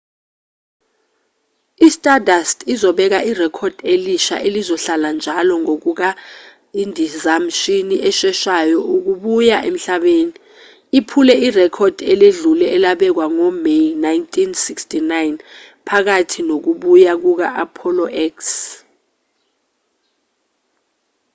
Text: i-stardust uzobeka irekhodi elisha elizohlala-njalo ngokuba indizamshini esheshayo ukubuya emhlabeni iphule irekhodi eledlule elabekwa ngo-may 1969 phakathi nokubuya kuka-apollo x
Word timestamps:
i-stardust 1.87 2.57
uzobeka 2.73 3.19
irekhodi 3.31 3.81
elisha 3.93 4.37
elizohlala-njalo 4.47 5.53
ngokuba 5.63 6.09
indizamshini 6.81 7.95
esheshayo 8.09 8.77
ukubuya 8.95 9.57
emhlabeni 9.69 10.35
iphule 10.99 11.33
irekhodi 11.47 12.03
eledlule 12.13 12.65
elabekwa 12.75 13.25
ngo-may 13.35 13.85
1969 14.05 15.85
phakathi 15.87 16.39
nokubuya 16.49 17.13
kuka-apollo 17.23 18.05
x 18.35 18.37